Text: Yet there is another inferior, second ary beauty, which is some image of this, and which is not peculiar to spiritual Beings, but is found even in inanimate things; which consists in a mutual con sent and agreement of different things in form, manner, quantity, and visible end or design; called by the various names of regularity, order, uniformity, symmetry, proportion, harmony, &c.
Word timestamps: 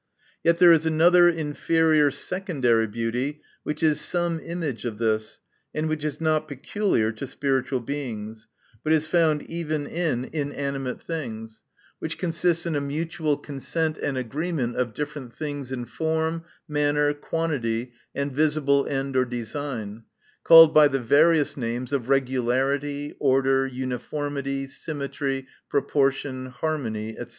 Yet 0.43 0.57
there 0.57 0.73
is 0.73 0.87
another 0.87 1.29
inferior, 1.29 2.09
second 2.09 2.65
ary 2.65 2.87
beauty, 2.87 3.43
which 3.61 3.83
is 3.83 4.01
some 4.01 4.39
image 4.39 4.83
of 4.83 4.97
this, 4.97 5.41
and 5.75 5.87
which 5.87 6.03
is 6.03 6.19
not 6.19 6.47
peculiar 6.47 7.11
to 7.11 7.27
spiritual 7.27 7.81
Beings, 7.81 8.47
but 8.83 8.93
is 8.93 9.05
found 9.05 9.43
even 9.43 9.85
in 9.85 10.25
inanimate 10.33 11.03
things; 11.03 11.61
which 11.99 12.17
consists 12.17 12.65
in 12.65 12.73
a 12.73 12.81
mutual 12.81 13.37
con 13.37 13.59
sent 13.59 13.99
and 13.99 14.17
agreement 14.17 14.75
of 14.75 14.95
different 14.95 15.35
things 15.35 15.71
in 15.71 15.85
form, 15.85 16.45
manner, 16.67 17.13
quantity, 17.13 17.91
and 18.15 18.31
visible 18.33 18.87
end 18.87 19.15
or 19.15 19.23
design; 19.23 20.05
called 20.43 20.73
by 20.73 20.87
the 20.87 20.99
various 20.99 21.55
names 21.55 21.93
of 21.93 22.09
regularity, 22.09 23.13
order, 23.19 23.67
uniformity, 23.67 24.65
symmetry, 24.67 25.45
proportion, 25.69 26.47
harmony, 26.47 27.13
&c. 27.15 27.25